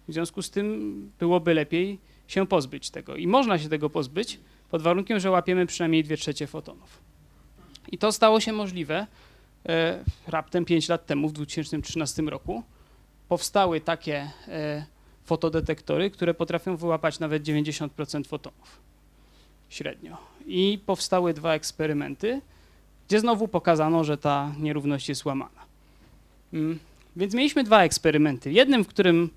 [0.08, 3.16] W związku z tym byłoby lepiej się pozbyć tego.
[3.16, 4.40] I można się tego pozbyć
[4.70, 7.00] pod warunkiem, że łapiemy przynajmniej 2 trzecie fotonów.
[7.92, 9.06] I to stało się możliwe
[9.66, 12.62] e, raptem 5 lat temu, w 2013 roku.
[13.28, 14.86] Powstały takie e,
[15.24, 18.80] fotodetektory, które potrafią wyłapać nawet 90% fotonów
[19.68, 20.16] średnio.
[20.46, 22.40] I powstały dwa eksperymenty,
[23.08, 25.66] gdzie znowu pokazano, że ta nierówność jest łamana.
[26.52, 26.78] Mm,
[27.16, 28.52] więc mieliśmy dwa eksperymenty.
[28.52, 29.30] Jednym, w którym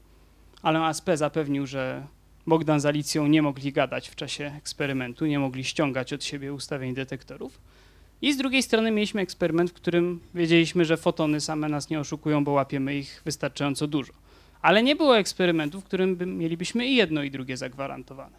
[0.62, 2.08] Alain Aspect zapewnił, że
[2.48, 6.94] Bogdan z Alicją nie mogli gadać w czasie eksperymentu, nie mogli ściągać od siebie ustawień
[6.94, 7.60] detektorów.
[8.22, 12.44] I z drugiej strony mieliśmy eksperyment, w którym wiedzieliśmy, że fotony same nas nie oszukują,
[12.44, 14.14] bo łapiemy ich wystarczająco dużo.
[14.62, 18.38] Ale nie było eksperymentu, w którym by, mielibyśmy i jedno, i drugie zagwarantowane.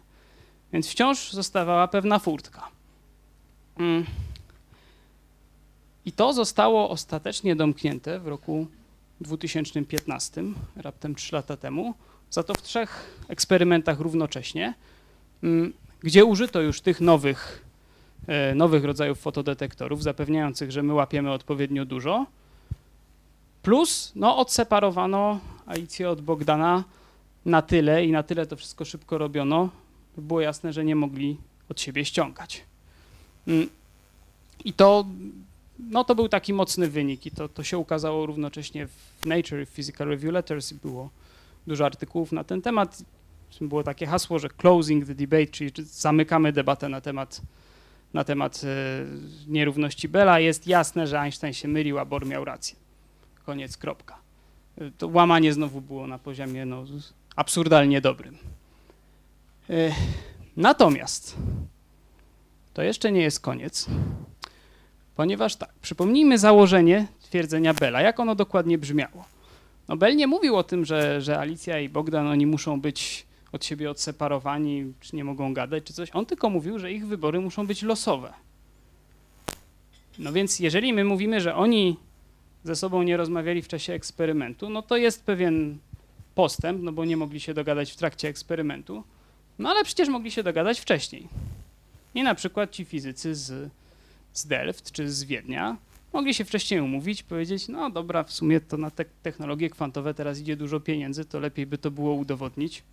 [0.73, 2.67] Więc wciąż zostawała pewna furtka.
[3.77, 4.05] Mm.
[6.05, 8.67] I to zostało ostatecznie domknięte w roku
[9.21, 10.43] 2015,
[10.75, 11.93] raptem 3 lata temu,
[12.31, 14.73] za to w trzech eksperymentach równocześnie,
[15.43, 17.65] mm, gdzie użyto już tych nowych,
[18.27, 22.25] e, nowych rodzajów fotodetektorów, zapewniających, że my łapiemy odpowiednio dużo,
[23.61, 26.83] plus no, odseparowano Alicję od Bogdana
[27.45, 29.69] na tyle i na tyle to wszystko szybko robiono,
[30.15, 31.37] by było jasne, że nie mogli
[31.69, 32.63] od siebie ściągać.
[33.47, 33.69] Mm.
[34.65, 35.05] I to,
[35.79, 40.07] no, to był taki mocny wynik i to, to się ukazało równocześnie w Nature Physical
[40.07, 41.09] Review Letters i było
[41.67, 43.03] dużo artykułów na ten temat.
[43.61, 47.41] Było takie hasło, że closing the debate, czyli zamykamy debatę na temat,
[48.13, 48.67] na temat e,
[49.47, 50.39] nierówności Bella.
[50.39, 52.75] Jest jasne, że Einstein się mylił, a Bohr miał rację.
[53.45, 54.17] Koniec, kropka.
[54.77, 56.85] E, to łamanie znowu było na poziomie no,
[57.35, 58.37] absurdalnie dobrym.
[59.69, 59.91] E,
[60.57, 61.35] natomiast
[62.73, 63.87] to jeszcze nie jest koniec,
[65.15, 69.25] ponieważ tak, przypomnijmy założenie twierdzenia Bella, jak ono dokładnie brzmiało.
[69.87, 73.65] No Bell nie mówił o tym, że, że Alicja i Bogdan oni muszą być od
[73.65, 76.09] siebie odseparowani, czy nie mogą gadać, czy coś.
[76.13, 78.33] On tylko mówił, że ich wybory muszą być losowe.
[80.19, 81.97] No więc jeżeli my mówimy, że oni
[82.63, 85.77] ze sobą nie rozmawiali w czasie eksperymentu, no to jest pewien
[86.35, 89.03] postęp, no bo nie mogli się dogadać w trakcie eksperymentu,
[89.59, 91.27] no ale przecież mogli się dogadać wcześniej.
[92.15, 93.71] I na przykład ci fizycy z,
[94.33, 95.77] z Delft czy z Wiednia
[96.13, 100.39] Mogli się wcześniej umówić, powiedzieć, no dobra, w sumie to na te technologie kwantowe teraz
[100.39, 102.83] idzie dużo pieniędzy, to lepiej by to było udowodnić.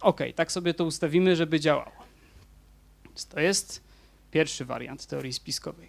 [0.00, 1.92] Ok, tak sobie to ustawimy, żeby działało.
[3.30, 3.80] To jest
[4.30, 5.88] pierwszy wariant teorii spiskowej.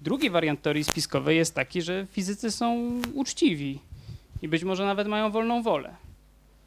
[0.00, 3.78] Drugi wariant teorii spiskowej jest taki, że fizycy są uczciwi
[4.42, 5.96] i być może nawet mają wolną wolę,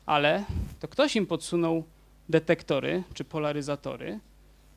[0.06, 0.44] ale
[0.80, 1.84] to ktoś im podsunął
[2.30, 4.20] detektory czy polaryzatory,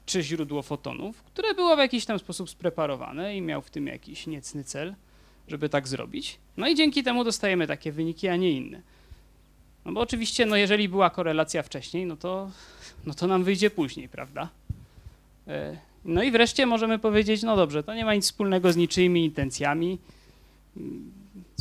[0.06, 4.26] czy źródło fotonów, które było w jakiś tam sposób spreparowane i miał w tym jakiś
[4.26, 4.94] niecny cel,
[5.48, 6.38] żeby tak zrobić.
[6.56, 8.82] No i dzięki temu dostajemy takie wyniki, a nie inne.
[9.84, 12.50] No bo oczywiście, no jeżeli była korelacja wcześniej, no to,
[13.06, 14.48] no to nam wyjdzie później, prawda?
[15.48, 19.24] E, no i wreszcie możemy powiedzieć, no dobrze, to nie ma nic wspólnego z niczyimi
[19.24, 19.98] intencjami,
[20.76, 21.12] mm,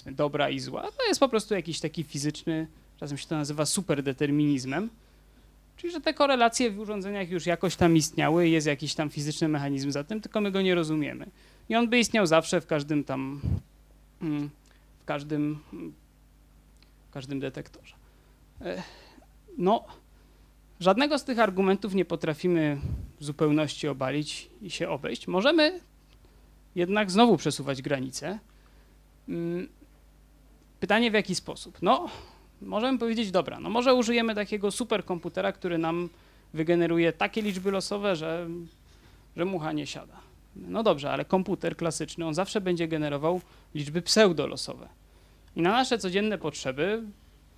[0.06, 0.82] dobra i zła.
[0.82, 2.68] To jest po prostu jakiś taki fizyczny,
[3.00, 4.90] czasem się to nazywa superdeterminizmem,
[5.82, 9.92] Czyli, że te korelacje w urządzeniach już jakoś tam istniały, jest jakiś tam fizyczny mechanizm
[9.92, 11.28] za tym, tylko my go nie rozumiemy.
[11.70, 13.42] I on by istniał zawsze w każdym tam,
[14.22, 14.50] mm,
[15.00, 15.60] w każdym,
[17.10, 17.96] w każdym detektorze.
[18.62, 18.84] E,
[19.58, 19.86] no,
[20.80, 22.78] żadnego z tych argumentów nie potrafimy
[23.20, 25.28] w zupełności obalić i się obejść.
[25.28, 25.80] Możemy
[26.76, 28.40] jednak znowu przesuwać granice.
[29.30, 29.68] Mm,
[30.80, 31.78] pytanie w jaki sposób?
[31.82, 32.10] No,
[32.62, 36.10] możemy powiedzieć, dobra, no może użyjemy takiego superkomputera, który nam
[36.54, 38.48] wygeneruje takie liczby losowe, że,
[39.38, 40.14] że mucha nie siada.
[40.56, 43.42] No dobrze, ale komputer klasyczny, on zawsze będzie generował
[43.76, 44.88] liczby pseudolosowe.
[45.56, 47.04] I na nasze codzienne potrzeby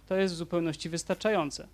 [0.07, 1.67] to jest w zupełności wystarczające.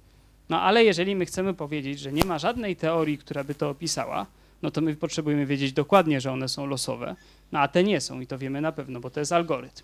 [0.49, 4.25] No ale jeżeli my chcemy powiedzieć, że nie ma żadnej teorii, która by to opisała,
[4.61, 7.15] no to my potrzebujemy wiedzieć dokładnie, że one są losowe,
[7.51, 9.83] no a te nie są i to wiemy na pewno, bo to jest algorytm.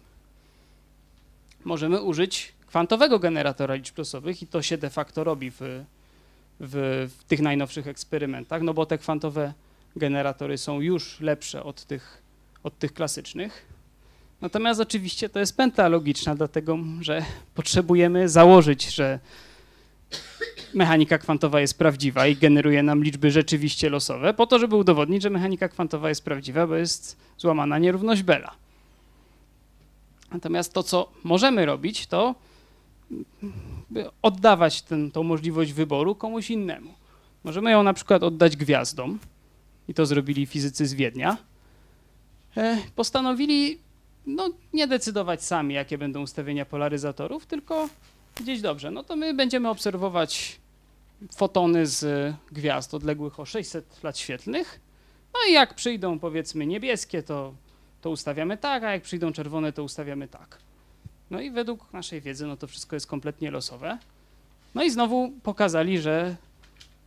[1.66, 5.60] Możemy użyć kwantowego generatora liczb losowych i to się de facto robi w,
[6.60, 9.54] w, w tych najnowszych eksperymentach, no bo te kwantowe
[9.96, 12.22] generatory są już lepsze od tych,
[12.64, 13.66] od tych klasycznych.
[14.42, 17.26] Natomiast oczywiście to jest pętla logiczna, dlatego że
[17.56, 19.20] potrzebujemy założyć, że
[20.74, 25.30] mechanika kwantowa jest prawdziwa i generuje nam liczby rzeczywiście losowe, po to, żeby udowodnić, że
[25.30, 28.52] mechanika kwantowa jest prawdziwa, bo jest złamana nierówność Bella.
[30.32, 32.36] Natomiast to, co możemy robić, to
[34.22, 36.94] oddawać ten, tą możliwość wyboru komuś innemu.
[37.44, 39.20] Możemy ją na przykład oddać gwiazdom,
[39.88, 41.38] i to zrobili fizycy z Wiednia.
[42.58, 43.80] E, postanowili
[44.26, 47.90] no, nie decydować sami, jakie będą ustawienia polaryzatorów, tylko
[48.36, 50.60] gdzieś dobrze, no to my będziemy obserwować
[51.36, 54.80] fotony z gwiazd odległych o 600 lat świetlnych.
[55.34, 57.54] No i jak przyjdą powiedzmy niebieskie, to,
[58.02, 60.58] to ustawiamy tak, a jak przyjdą czerwone, to ustawiamy tak.
[61.32, 63.98] No i według naszej wiedzy, no to wszystko jest kompletnie losowe.
[64.76, 66.36] No i znowu pokazali, że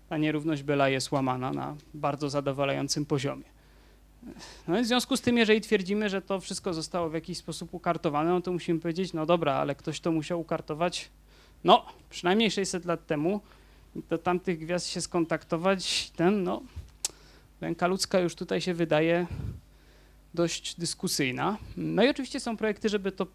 [0.08, 3.44] ta nierówność Bela jest łamana na bardzo zadowalającym poziomie.
[4.68, 7.74] No i w związku z tym, jeżeli twierdzimy, że to wszystko zostało w jakiś sposób
[7.74, 11.10] ukartowane, no to musimy powiedzieć, no dobra, ale ktoś to musiał ukartować,
[11.64, 13.40] no przynajmniej 600 lat temu,
[14.08, 16.62] do tamtych gwiazd się skontaktować, ten, no,
[17.60, 19.26] ręka ludzka już tutaj się wydaje
[20.34, 21.56] dość dyskusyjna.
[21.76, 23.26] No i oczywiście są projekty, żeby to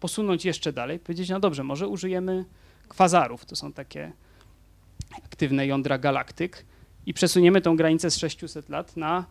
[0.00, 2.44] posunąć jeszcze dalej, powiedzieć, no dobrze, może użyjemy
[2.88, 4.12] kwazarów, to są takie
[5.24, 6.64] aktywne jądra galaktyk
[7.06, 9.24] i przesuniemy tą granicę z 600 lat na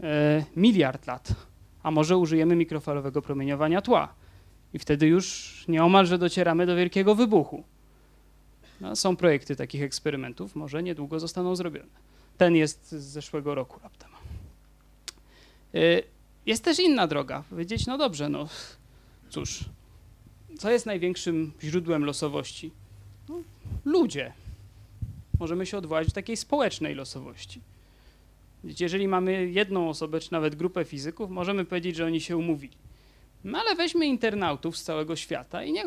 [0.00, 1.34] e, miliard lat,
[1.82, 4.14] a może użyjemy mikrofalowego promieniowania tła
[4.74, 7.64] i wtedy już nieomalże docieramy do wielkiego wybuchu.
[8.80, 12.12] No, są projekty takich eksperymentów, może niedługo zostaną zrobione.
[12.38, 14.10] Ten jest z zeszłego roku raptem.
[15.74, 15.78] E,
[16.46, 17.44] jest też inna droga.
[17.50, 18.48] Powiedzieć, no dobrze, no
[19.30, 19.64] cóż,
[20.58, 22.70] co jest największym źródłem losowości?
[23.28, 23.42] No,
[23.84, 24.32] ludzie.
[25.40, 27.60] Możemy się odwołać do takiej społecznej losowości.
[28.80, 32.76] Jeżeli mamy jedną osobę, czy nawet grupę fizyków, możemy powiedzieć, że oni się umówili.
[33.44, 35.86] No ale weźmy internautów z całego świata i niech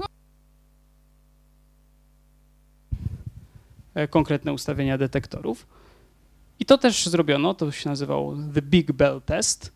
[3.93, 5.67] e, konkretne ustawienia detektorów.
[6.59, 9.71] I to też zrobiono, to się nazywało The Big Bell Test.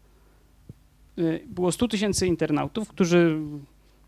[1.18, 3.40] E, było 100 tysięcy internautów, którzy,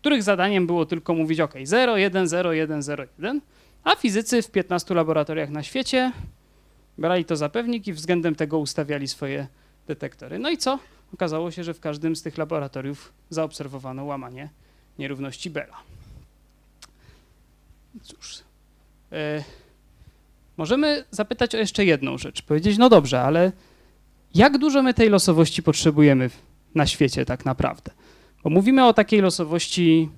[0.02, 3.40] których zadaniem było tylko mówić OK, 0, 1, 0, 1, 0, 1,
[3.84, 6.12] a fizycy w 15 laboratoriach na świecie
[6.98, 9.46] brali to za pewnik i względem tego ustawiali swoje
[9.86, 10.38] detektory.
[10.38, 10.78] No i co?
[11.14, 14.48] Okazało się, że w każdym z tych laboratoriów zaobserwowano łamanie
[14.98, 15.76] nierówności Bella.
[18.02, 18.42] Cóż,
[19.12, 19.44] e,
[20.56, 22.42] możemy zapytać o jeszcze jedną rzecz.
[22.42, 23.52] Powiedzieć, no dobrze, ale
[24.34, 26.30] jak dużo my tej losowości potrzebujemy
[26.74, 27.90] na świecie tak naprawdę?
[28.44, 30.08] Bo mówimy o takiej losowości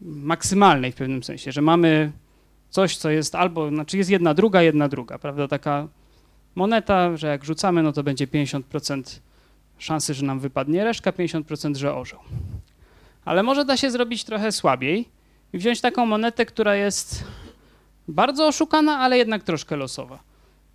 [0.00, 2.12] maksymalnej w pewnym sensie, że mamy
[2.70, 5.48] coś, co jest albo, znaczy jest jedna druga, jedna druga, prawda?
[5.48, 5.88] Taka
[6.54, 9.20] moneta, że jak rzucamy, no to będzie 50%
[9.78, 12.18] szansy, że nam wypadnie reszka, 50%, że orzeł.
[13.24, 15.08] Ale może da się zrobić trochę słabiej
[15.52, 17.24] i wziąć taką monetę, która jest
[18.08, 20.18] bardzo oszukana, ale jednak troszkę losowa.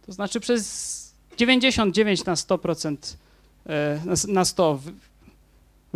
[0.06, 3.16] To znaczy przez 99 na 100%
[3.70, 4.80] e, na 100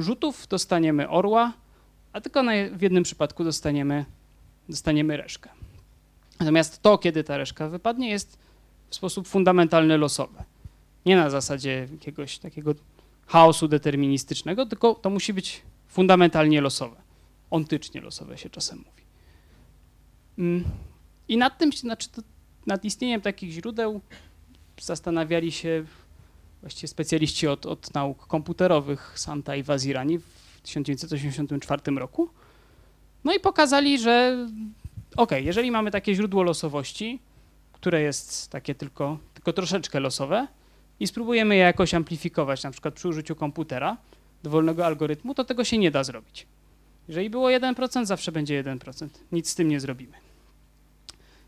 [0.02, 1.54] rzutów dostaniemy orła,
[2.14, 4.06] a tylko w jednym przypadku dostaniemy,
[4.70, 5.50] dostaniemy reszkę.
[6.40, 8.38] Natomiast to, kiedy ta reszka wypadnie, jest
[8.90, 10.44] w sposób fundamentalny losowe.
[11.06, 12.76] Nie na zasadzie jakiegoś takiego
[13.28, 16.96] chaosu deterministycznego, tylko to musi być fundamentalnie losowe.
[17.50, 19.04] Ontycznie losowe się czasem mówi.
[20.38, 20.64] Mm.
[21.28, 22.10] I nad tym, znaczy
[22.66, 24.02] nad istnieniem takich źródeł
[24.82, 25.86] zastanawiali się
[26.62, 32.30] właściwie specjaliści od, od nauk komputerowych Santa i Wazirani w 1984 roku.
[33.24, 34.48] No i pokazali, że
[35.18, 37.20] ok, jeżeli mamy takie źródło losowości,
[37.74, 40.48] które jest takie tylko, tylko troszeczkę losowe
[41.00, 43.98] i spróbujemy je jakoś amplifikować, na przykład przy użyciu komputera,
[44.44, 46.48] dowolnego algorytmu, to tego się nie da zrobić.
[47.08, 49.08] Jeżeli było 1%, zawsze będzie 1%.
[49.32, 50.14] Nic z tym nie zrobimy.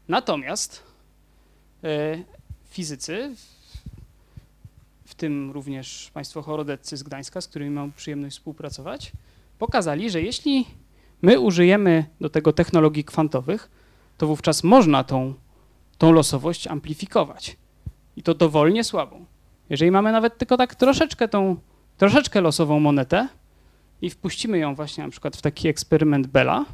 [0.08, 0.84] Natomiast
[1.84, 2.24] e,
[2.70, 3.36] fizycy,
[5.24, 9.12] tym również państwo chorodeccy z Gdańska, z którymi mam przyjemność współpracować,
[9.60, 10.66] pokazali, że jeśli
[11.22, 13.72] my użyjemy do tego technologii kwantowych,
[14.18, 15.34] to wówczas można tą,
[15.98, 17.58] tą losowość amplifikować.
[18.18, 19.26] I to dowolnie słabą.
[19.70, 21.56] Jeżeli mamy nawet tylko tak troszeczkę tą,
[21.98, 23.28] troszeczkę losową monetę
[24.02, 26.66] i wpuścimy ją właśnie na przykład w taki eksperyment Bella,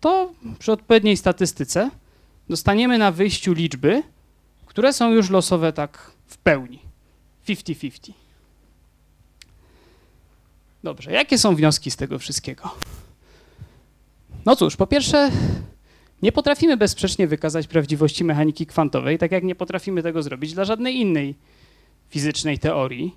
[0.00, 1.90] to przy odpowiedniej statystyce
[2.48, 4.02] dostaniemy na wyjściu liczby,
[4.66, 6.85] które są już losowe tak w pełni.
[7.46, 8.12] 50-50.
[10.82, 12.70] Dobrze, jakie są wnioski z tego wszystkiego?
[14.44, 15.30] No cóż, po pierwsze,
[16.22, 20.96] nie potrafimy bezsprzecznie wykazać prawdziwości mechaniki kwantowej, tak jak nie potrafimy tego zrobić dla żadnej
[20.96, 21.34] innej
[22.08, 23.16] fizycznej teorii.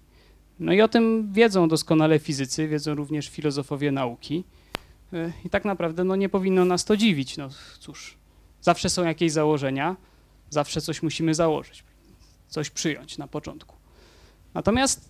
[0.60, 4.44] No i o tym wiedzą doskonale fizycy, wiedzą również filozofowie nauki.
[5.14, 7.38] E, I tak naprawdę no, nie powinno nas to dziwić.
[7.38, 7.50] No
[7.80, 8.18] cóż,
[8.62, 9.96] zawsze są jakieś założenia,
[10.50, 11.84] zawsze coś musimy założyć,
[12.48, 13.79] coś przyjąć na początku.
[14.54, 15.10] Natomiast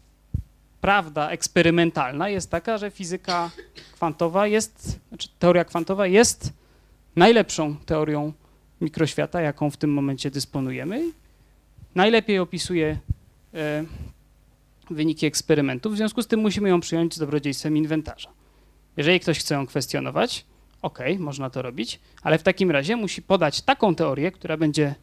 [0.81, 3.51] prawda eksperymentalna jest taka, że fizyka
[3.93, 6.53] kwantowa jest, znaczy teoria kwantowa jest
[7.15, 8.33] najlepszą teorią
[8.81, 11.11] mikroświata, jaką w tym momencie dysponujemy.
[11.95, 12.97] Najlepiej opisuje
[13.53, 13.85] e,
[14.89, 18.29] wyniki eksperymentów, w związku z tym musimy ją przyjąć z dobrodziejstwem inwentarza.
[18.97, 20.45] Jeżeli ktoś chce ją kwestionować,
[20.81, 24.95] ok, można to robić, ale w takim razie musi podać taką teorię, która będzie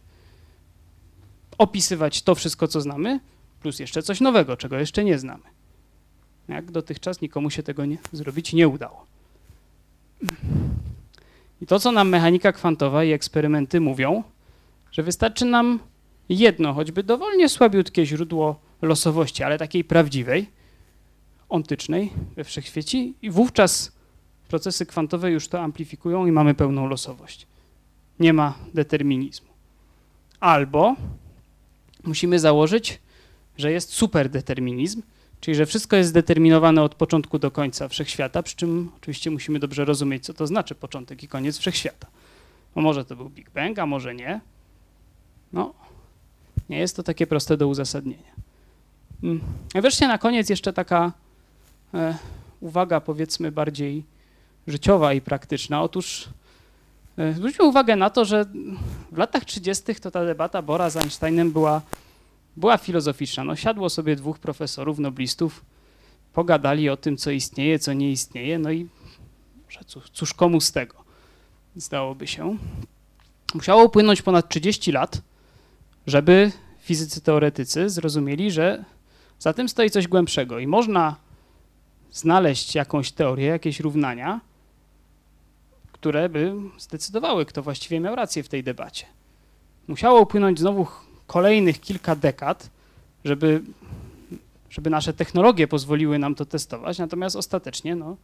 [1.58, 3.20] opisywać to wszystko, co znamy,
[3.66, 5.42] plus jeszcze coś nowego, czego jeszcze nie znamy.
[6.48, 9.06] Jak dotychczas nikomu się tego nie, zrobić nie udało.
[11.60, 14.22] I to, co nam mechanika kwantowa i eksperymenty mówią,
[14.92, 15.78] że wystarczy nam
[16.28, 20.46] jedno, choćby dowolnie słabiutkie źródło losowości, ale takiej prawdziwej,
[21.48, 23.92] ontycznej we wszechświecie i wówczas
[24.48, 27.46] procesy kwantowe już to amplifikują i mamy pełną losowość.
[28.20, 29.48] Nie ma determinizmu.
[30.40, 30.96] Albo
[32.04, 33.05] musimy założyć,
[33.58, 35.02] że jest superdeterminizm,
[35.40, 39.84] czyli że wszystko jest zdeterminowane od początku do końca wszechświata, przy czym oczywiście musimy dobrze
[39.84, 42.06] rozumieć, co to znaczy początek i koniec wszechświata.
[42.74, 44.40] Bo może to był Big Bang, a może nie.
[45.52, 45.74] No,
[46.68, 48.32] nie jest to takie proste do uzasadnienia.
[49.22, 49.40] Mm.
[49.74, 51.12] I wreszcie na koniec jeszcze taka
[51.94, 52.18] e,
[52.60, 54.04] uwaga, powiedzmy, bardziej
[54.66, 55.82] życiowa i praktyczna.
[55.82, 56.28] Otóż
[57.18, 58.44] e, zwróćmy uwagę na to, że
[59.12, 59.94] w latach 30.
[59.94, 61.82] to ta debata Bora z Einsteinem była
[62.56, 63.44] była filozoficzna.
[63.44, 65.64] No, siadło sobie dwóch profesorów, noblistów,
[66.32, 68.88] pogadali o tym, co istnieje, co nie istnieje, no i
[69.86, 70.94] cóż, cóż komu z tego,
[71.76, 72.56] zdałoby się.
[73.54, 75.22] Musiało upłynąć ponad 30 lat,
[76.06, 78.84] żeby fizycy teoretycy zrozumieli, że
[79.38, 81.16] za tym stoi coś głębszego i można
[82.12, 84.40] znaleźć jakąś teorię, jakieś równania,
[85.92, 89.06] które by zdecydowały, kto właściwie miał rację w tej debacie.
[89.88, 90.86] Musiało upłynąć znowu
[91.26, 92.70] kolejnych kilka dekad,
[93.24, 93.62] żeby,
[94.70, 98.16] żeby nasze technologie pozwoliły nam to testować, natomiast ostatecznie no,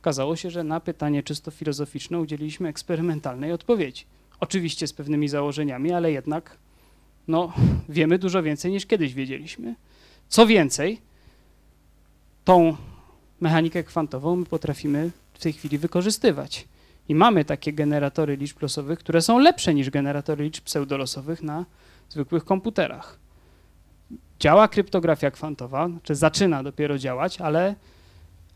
[0.00, 4.04] okazało się, że na pytanie czysto filozoficzne udzieliliśmy eksperymentalnej odpowiedzi.
[4.40, 6.56] Oczywiście z pewnymi założeniami, ale jednak
[7.28, 7.52] no,
[7.88, 9.74] wiemy dużo więcej niż kiedyś wiedzieliśmy.
[10.28, 11.00] Co więcej,
[12.44, 12.76] tą
[13.40, 16.68] mechanikę kwantową my potrafimy w tej chwili wykorzystywać.
[17.08, 21.64] I mamy takie generatory liczb losowych, które są lepsze niż generatory liczb pseudolosowych na
[22.10, 23.18] zwykłych komputerach.
[24.40, 27.74] Działa kryptografia kwantowa, czy zaczyna dopiero działać, ale,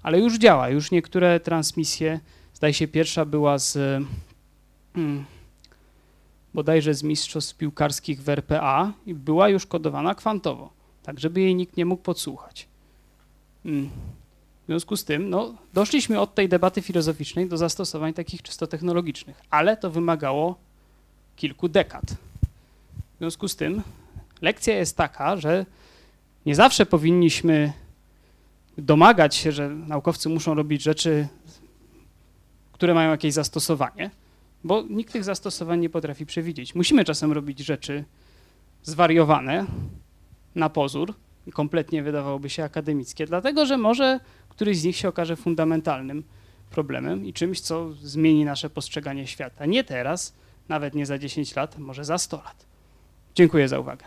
[0.03, 0.69] ale już działa.
[0.69, 2.21] Już niektóre transmisje,
[2.55, 4.03] zdaje się pierwsza była z
[4.95, 5.25] hmm,
[6.55, 11.77] bodajże z mistrzostw piłkarskich w RPA i była już kodowana kwantowo, tak żeby jej nikt
[11.77, 12.69] nie mógł podsłuchać.
[13.63, 13.91] Hmm.
[14.63, 19.43] W związku z tym no, doszliśmy od tej debaty filozoficznej do zastosowań takich czysto technologicznych,
[19.51, 20.57] ale to wymagało
[21.37, 22.05] kilku dekad.
[23.15, 23.83] W związku z tym
[24.43, 25.67] lekcja jest taka, że
[26.47, 27.73] nie zawsze powinniśmy
[28.79, 31.29] domagać się, że naukowcy muszą robić rzeczy,
[32.73, 34.11] które mają jakieś zastosowanie,
[34.65, 36.75] bo nikt tych zastosowań nie potrafi przewidzieć.
[36.75, 38.05] Musimy czasem robić rzeczy
[38.83, 39.67] zwariowane
[40.55, 41.15] na pozór
[41.47, 46.23] i kompletnie wydawałoby się akademickie, dlatego że może któryś z nich się okaże fundamentalnym
[46.71, 49.67] problemem i czymś, co zmieni nasze postrzeganie świata.
[49.67, 50.35] Nie teraz,
[50.69, 52.74] nawet nie za 10 lat, może za 100 lat.
[53.35, 54.05] Dziękuję za uwagę.